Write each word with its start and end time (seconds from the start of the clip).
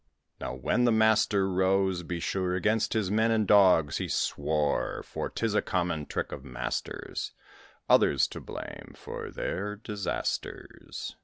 Now 0.39 0.55
when 0.55 0.85
the 0.85 0.91
Master 0.91 1.47
rose, 1.47 2.01
be 2.01 2.19
sure 2.19 2.55
Against 2.55 2.93
his 2.93 3.11
men 3.11 3.29
and 3.29 3.45
dogs 3.47 3.97
he 3.97 4.07
swore, 4.07 5.03
For 5.03 5.29
'tis 5.29 5.53
a 5.53 5.61
common 5.61 6.07
trick 6.07 6.31
of 6.31 6.43
masters 6.43 7.33
Others 7.87 8.27
to 8.29 8.41
blame 8.41 8.93
for 8.95 9.29
their 9.29 9.75
disasters. 9.75 11.15